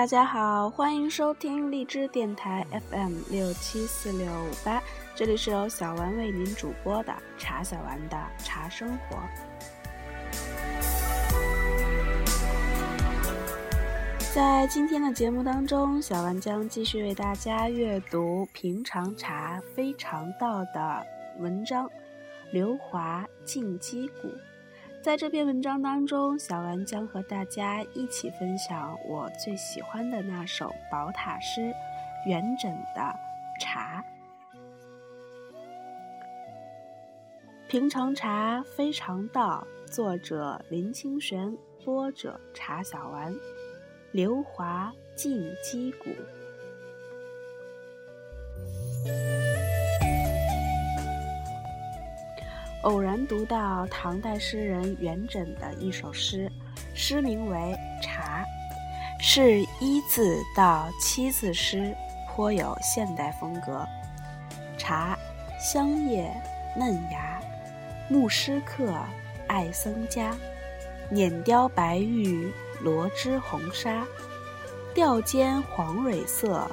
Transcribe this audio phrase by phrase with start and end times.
[0.00, 4.82] 大家好，欢迎收听荔枝电台 FM 六七四六五八，
[5.14, 9.18] 这里是由小丸为您主播的茶小丸的茶生活。
[14.34, 21.06] 在今天的节目当中，小丸将继续为大家阅读《平常茶非常道》的
[21.40, 21.86] 文章
[22.52, 24.28] 《刘华进击鼓》。
[25.02, 31.74] 在这篇文章当中，小丸将和大家一起分享我最喜欢的那首宝塔诗——
[32.28, 33.00] 元稹的
[33.58, 34.04] 《茶》。
[37.66, 43.34] 平常茶非常道，作者林清玄，播者茶小丸。
[44.12, 46.10] 流华尽击鼓。
[52.82, 56.50] 偶然读到唐代诗人元稹的一首诗，
[56.94, 57.58] 诗名为
[58.02, 58.42] 《茶》，
[59.22, 61.94] 是一字到七字诗，
[62.28, 63.86] 颇有现代风格。
[64.78, 65.18] 茶，
[65.60, 66.32] 香叶
[66.74, 67.38] 嫩芽，
[68.08, 68.94] 牧师客，
[69.46, 70.34] 爱僧家，
[71.10, 72.50] 碾雕白玉。
[72.82, 74.06] 罗织红纱，
[74.94, 76.66] 调间黄蕊色，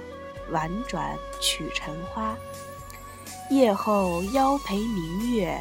[0.51, 2.33] 婉转曲尘花。
[3.49, 5.59] 夜后邀陪明月，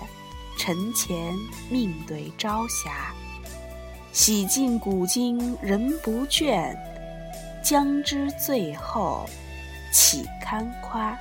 [0.57, 1.37] 晨前
[1.69, 3.15] 命对朝霞。
[4.13, 6.75] 洗尽古今人不倦，
[7.63, 9.29] 将知最后
[9.93, 11.17] 岂堪夸。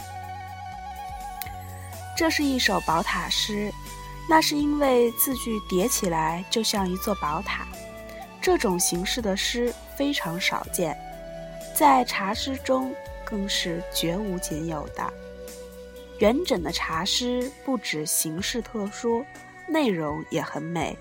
[2.16, 3.70] 这是一首宝塔诗，
[4.30, 7.68] 那是因为字句叠起来就像一座宝塔。
[8.42, 10.98] 这种形式的诗非常少见，
[11.76, 12.94] 在茶诗中
[13.26, 15.14] 更是绝无仅有的。
[16.20, 19.26] 元稹的茶诗不止形式特殊，
[19.68, 20.98] 内容也很美，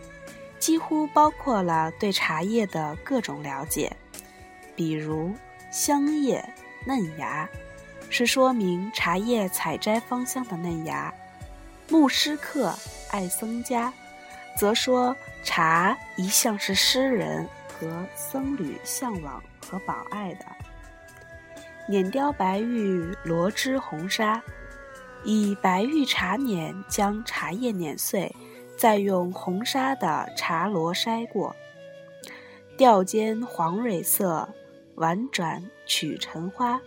[0.59, 3.95] 几乎包括了对茶叶的各种了解，
[4.75, 5.33] 比如
[5.71, 6.45] 香叶
[6.85, 7.49] 嫩芽，
[8.11, 11.13] 是说明茶叶采摘芳香的嫩芽；
[11.89, 12.75] 牧师客
[13.11, 13.93] 爱僧家。
[14.57, 20.45] 则说茶一向是诗人和僧侣向往和保爱的。
[21.89, 24.41] 碾雕白玉，罗织红纱，
[25.25, 28.35] 以白玉茶碾将茶叶碾碎，
[28.77, 31.57] 再用红纱的茶罗筛过，
[32.77, 34.49] 调间黄蕊色，
[34.97, 36.81] 婉转曲尘花，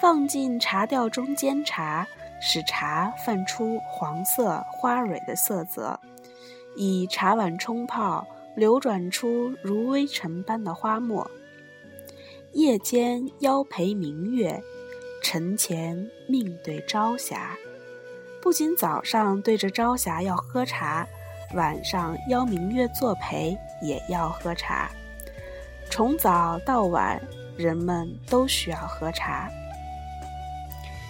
[0.00, 2.08] 放进茶调中煎茶，
[2.40, 6.00] 使茶泛出黄色花蕊的色泽。
[6.76, 11.30] 以茶碗冲泡，流转出如微尘般的花沫。
[12.52, 14.62] 夜间邀陪明月，
[15.24, 15.96] 晨前
[16.28, 17.56] 命对朝霞。
[18.42, 21.08] 不仅早上对着朝霞要喝茶，
[21.54, 24.90] 晚上邀明月作陪也要喝茶。
[25.90, 27.18] 从早到晚，
[27.56, 29.50] 人们都需要喝茶。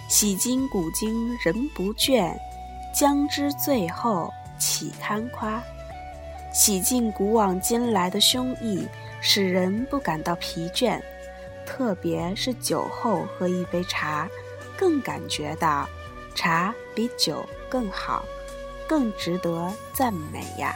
[0.07, 2.33] 洗尽古今人不倦，
[2.93, 4.33] 将知醉后。
[4.57, 5.61] 岂堪夸！
[6.53, 8.87] 洗尽古往今来的胸臆，
[9.19, 11.01] 使人不感到疲倦。
[11.65, 14.27] 特别是酒后喝一杯茶，
[14.77, 15.87] 更感觉到
[16.33, 18.23] 茶比酒更好，
[18.87, 20.73] 更值得赞美呀。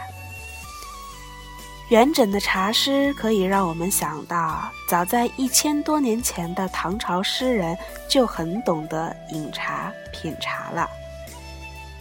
[1.90, 7.76] 元稹的茶诗可以让我们想到，早在一千多年前的唐朝诗人
[8.08, 10.88] 就很懂得饮茶、品茶了。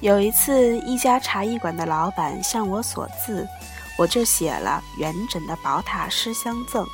[0.01, 3.49] 有一次，一家茶艺馆的老板向我索字，
[3.99, 6.87] 我就写了元稹的宝塔诗相赠。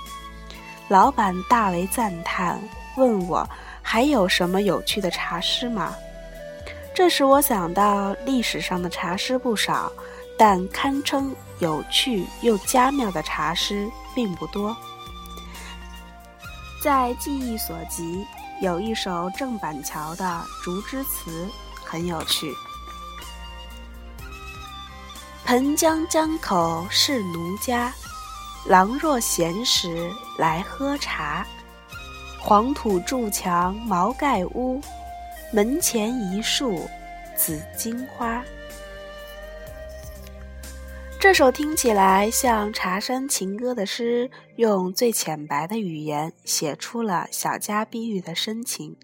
[0.88, 2.60] 老板大为赞叹，
[2.96, 3.48] 问我
[3.82, 5.94] 还有什么有趣的茶诗吗？
[6.94, 9.90] 这时我想到历史上的茶诗不少，
[10.38, 14.76] 但堪称有趣又佳妙的茶诗并不多。
[16.82, 18.24] 在记忆所及，
[18.60, 20.24] 有一首郑板桥的
[20.62, 21.46] 《竹枝词》
[21.82, 22.52] 很有趣。
[25.46, 27.92] 盆江江口是奴家，
[28.66, 31.46] 郎若闲时来喝茶。
[32.40, 34.80] 黄土筑墙茅盖屋，
[35.52, 36.88] 门前一树
[37.36, 38.42] 紫荆花。
[41.20, 48.96] 这首听起来像茶山情歌的诗，用最浅白的语言写出了小家碧玉的深情，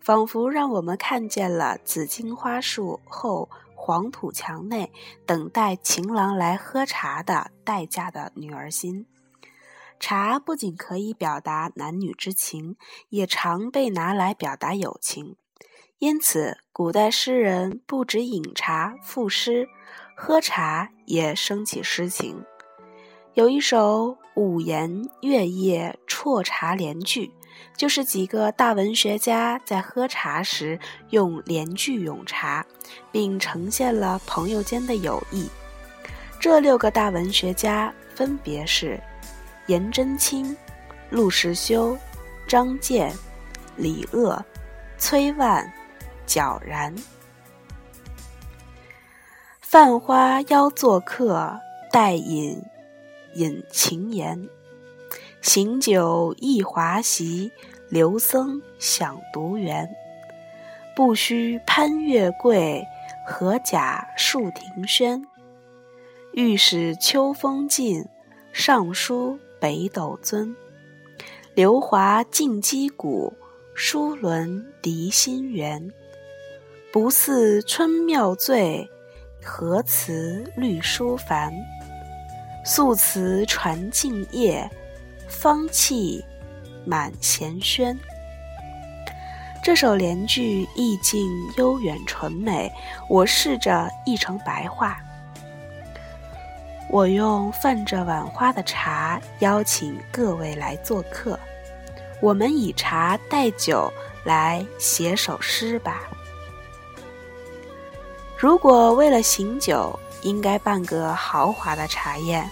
[0.00, 3.48] 仿佛让我们看见了紫荆花树后。
[3.80, 4.92] 黄土墙内
[5.24, 9.06] 等待情郎来喝茶的待嫁的女儿心。
[10.00, 12.76] 茶不仅可以表达男女之情，
[13.08, 15.36] 也常被拿来表达友情。
[15.98, 19.68] 因此，古代诗人不止饮茶赋诗，
[20.16, 22.44] 喝茶也升起诗情。
[23.34, 27.32] 有一首五言月夜啜茶联句，
[27.76, 30.78] 就是几个大文学家在喝茶时
[31.10, 32.64] 用联句咏茶，
[33.12, 35.48] 并呈现了朋友间的友谊。
[36.40, 39.00] 这六个大文学家分别是
[39.66, 40.56] 颜真卿、
[41.10, 41.96] 陆时修、
[42.46, 43.12] 张健、
[43.76, 44.44] 李鄂、
[44.98, 45.72] 崔万、
[46.26, 46.94] 皎然。
[49.60, 51.58] 泛花邀作客，
[51.92, 52.60] 待饮。
[53.34, 54.48] 饮情言，
[55.40, 57.50] 行酒忆华席，
[57.88, 59.88] 留僧享独园。
[60.96, 62.84] 不须攀月桂，
[63.24, 65.24] 何假树庭轩？
[66.32, 68.04] 欲使秋风尽，
[68.52, 70.54] 尚书北斗尊。
[71.54, 73.32] 流华尽击鼓，
[73.74, 75.90] 书轮笛心猿。
[76.92, 78.88] 不似春庙醉，
[79.42, 81.52] 何辞绿书烦？
[82.64, 84.68] 素词传静夜，
[85.28, 86.24] 芳气
[86.84, 87.96] 满闲轩。
[89.62, 92.72] 这首联句意境悠远纯美，
[93.08, 94.98] 我试着译成白话。
[96.88, 101.38] 我用泛着晚花的茶邀请各位来做客，
[102.22, 103.92] 我们以茶代酒
[104.24, 106.00] 来写首诗吧。
[108.38, 112.48] 如果为了醒酒，应该办个豪华的茶宴。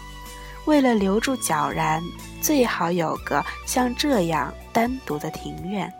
[0.66, 2.02] 为了留住皎然，
[2.40, 5.92] 最好有个像这样单独的庭院，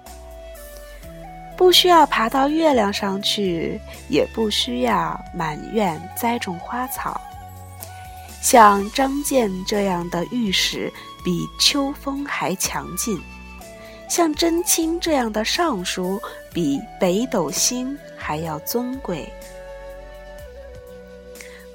[1.56, 7.20] 不需要爬到月亮上去，也不需要满院栽种花草。
[8.42, 10.92] 像张健这样的御史，
[11.24, 13.18] 比秋风还强劲；
[14.08, 16.20] 像真卿这样的尚书，
[16.52, 19.28] 比北斗星还要尊贵。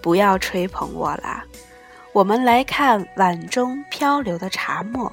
[0.01, 1.45] 不要吹捧我啦！
[2.13, 5.09] 我们来看碗中漂流的茶沫，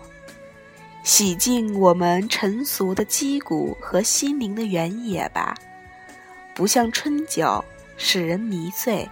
[1.05, 5.55] 洗净我们尘俗的肌骨和心灵的原野吧。
[6.55, 7.65] 不像春酒
[7.97, 9.09] 使人迷醉，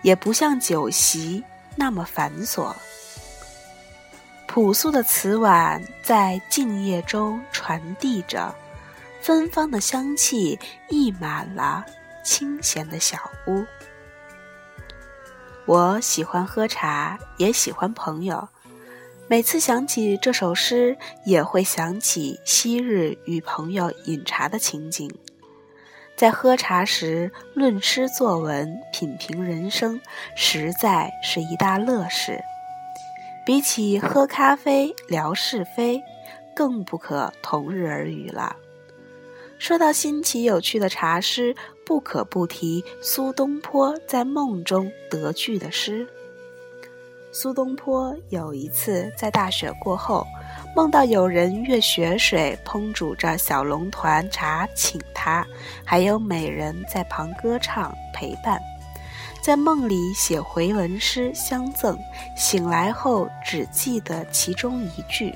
[0.00, 1.44] 也不像酒席
[1.76, 2.74] 那么繁琐。
[4.46, 8.54] 朴素的瓷碗在静夜中传递着
[9.20, 10.58] 芬芳的香气，
[10.88, 11.84] 溢满了
[12.24, 13.66] 清闲的小屋。
[15.68, 18.48] 我喜欢喝茶，也喜欢朋友。
[19.26, 25.14] 每次想起这首诗，也会想起昔日与朋友饮茶的情景。
[26.16, 30.00] 在喝茶时论诗作文、品评人生，
[30.34, 32.40] 实在是一大乐事。
[33.44, 36.02] 比起喝咖啡聊是非，
[36.56, 38.56] 更不可同日而语了。
[39.58, 41.54] 说到新奇有趣的茶诗。
[41.88, 46.06] 不可不提苏东坡在梦中得句的诗。
[47.32, 50.26] 苏东坡有一次在大雪过后，
[50.76, 55.46] 梦到有人越雪水烹煮着小龙团茶请他，
[55.82, 58.60] 还有美人在旁歌唱陪伴，
[59.40, 61.98] 在梦里写回文诗相赠，
[62.36, 65.34] 醒来后只记得其中一句：“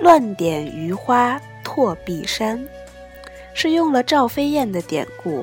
[0.00, 2.64] 乱点余花拓碧山。”
[3.58, 5.42] 是用了赵飞燕的典故，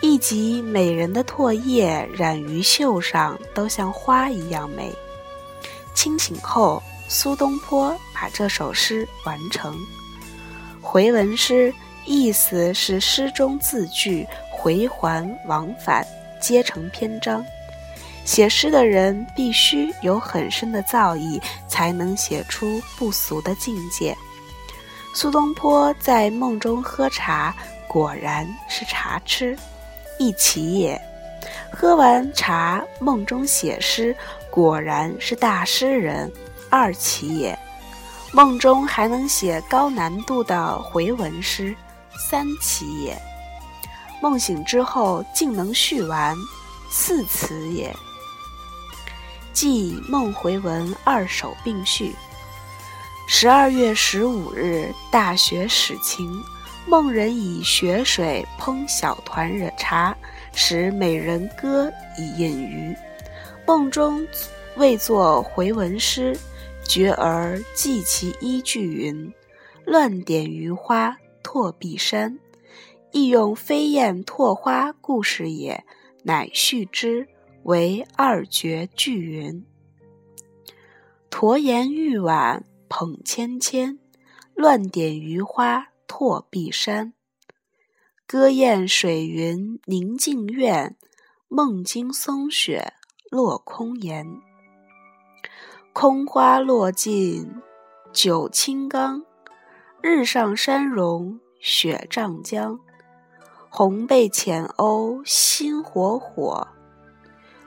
[0.00, 4.90] 一集美人的唾液染于袖上，都像花一样美。
[5.94, 9.76] 清醒后，苏东坡把这首诗完成。
[10.80, 11.72] 回文诗
[12.06, 16.06] 意思是诗中字句回环往返，
[16.40, 17.44] 皆成篇章。
[18.24, 21.38] 写诗的人必须有很深的造诣，
[21.68, 24.16] 才能写出不俗的境界。
[25.16, 27.54] 苏东坡在梦中喝茶，
[27.88, 29.56] 果然是茶痴，
[30.18, 30.94] 一奇也；
[31.72, 34.14] 喝完茶，梦中写诗，
[34.50, 36.30] 果然是大诗人，
[36.68, 37.56] 二奇也；
[38.30, 41.74] 梦中还能写高难度的回文诗，
[42.28, 43.14] 三奇也；
[44.20, 46.36] 梦醒之后竟能续完，
[46.90, 47.90] 四词也。
[49.54, 52.14] 即梦回文二首并序。
[53.28, 56.40] 十二月十五日，大雪始晴。
[56.86, 60.16] 梦人以雪水烹小团惹茶，
[60.54, 62.96] 使美人歌以饮余。
[63.66, 64.24] 梦中
[64.76, 66.38] 未作回文诗，
[66.84, 69.34] 觉而记其一句云
[69.84, 72.38] ：“乱点余花拓碧山。”
[73.10, 75.84] 亦用飞燕拓花故事也，
[76.22, 77.26] 乃续之
[77.64, 79.64] 为二绝句云
[81.28, 83.98] ：“驼颜玉碗。”捧芊芊，
[84.54, 87.12] 乱点余花拓碧山。
[88.26, 90.96] 歌宴水云凝静院，
[91.48, 92.92] 梦惊松雪
[93.30, 94.26] 落空岩。
[95.92, 97.62] 空花落尽
[98.12, 99.24] 酒清缸，
[100.02, 102.78] 日上山容雪涨江。
[103.68, 106.66] 红背浅鸥心火火，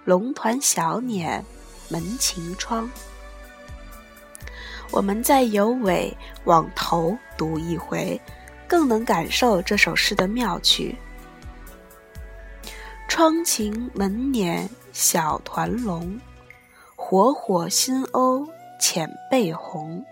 [0.05, 1.43] 龙团小辇
[1.89, 2.89] 门晴窗。
[4.91, 6.15] 我们再由尾
[6.45, 8.19] 往头读一回，
[8.67, 10.95] 更能感受这首诗的妙趣。
[13.07, 16.19] 窗晴门掩小团龙，
[16.95, 18.47] 火火新鸥
[18.79, 20.03] 浅背红。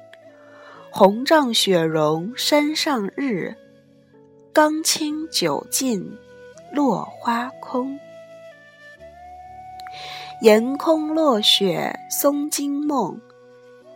[0.92, 3.56] 红帐雪融山上日。
[4.54, 6.18] 刚清酒尽
[6.74, 8.00] 落花空，
[10.42, 13.22] 岩空落雪松惊梦，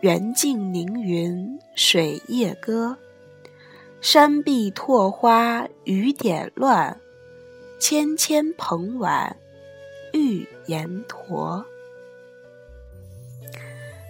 [0.02, 2.98] 园径凝云水夜歌。
[4.00, 7.00] 山壁拓花雨点乱，
[7.78, 9.36] 芊芊蓬婉
[10.12, 11.64] 玉岩陀。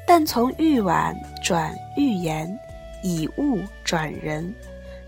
[0.07, 2.59] 但从玉碗转玉颜，
[3.05, 4.55] 以物转人。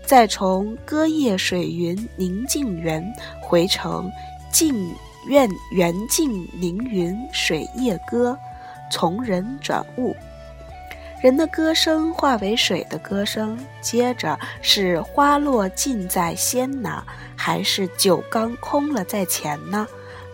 [0.03, 3.03] 再从歌夜水云宁静园
[3.41, 4.07] 回程，
[4.51, 4.93] 静
[5.27, 8.37] 苑园静凝云水夜歌，
[8.91, 10.15] 从人转物，
[11.21, 13.57] 人的歌声化为水的歌声。
[13.81, 17.03] 接着是花落尽在先呢，
[17.35, 19.87] 还是酒缸空了在前呢？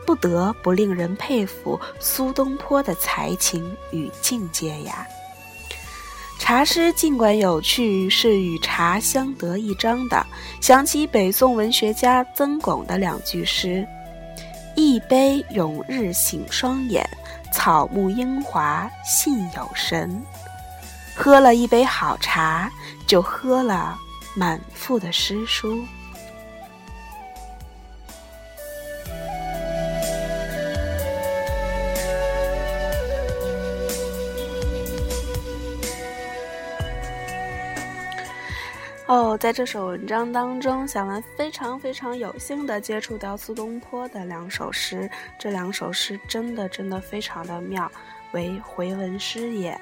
[0.06, 5.08] 不得不令人佩服苏东坡的才情与境界呀。
[6.40, 10.26] 茶诗尽管有趣，是与茶相得益彰的。
[10.60, 13.88] 想起北宋文学家曾巩的两句诗
[14.76, 17.08] ：“一杯永日醒双眼，
[17.54, 20.20] 草木英华信有神。”
[21.15, 22.72] 喝了一杯好茶，
[23.06, 23.98] 就喝了
[24.36, 25.84] 满腹的诗书。
[39.08, 47.91] 哦，在这首文章当中，小文非常非常有幸的接触到苏东坡的两首诗，这两首诗真的真的非常的妙，
[48.32, 49.77] 为回文诗也，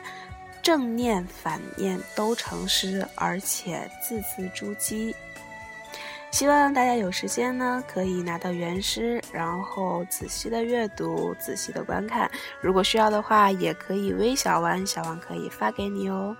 [0.69, 5.11] 正念反念都成诗，而且字字珠玑。
[6.29, 12.29] 希望大家有时间呢，可以拿到原诗，然后仔细的阅读，仔细的观看。
[12.61, 16.37] 如果需要的话，也可以微小丸，小丸可以发给你哦。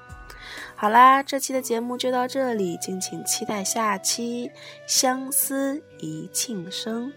[0.76, 4.48] 好啦，这期的节目就到这里，敬请期待下期
[4.86, 7.08] 《相思一庆生》。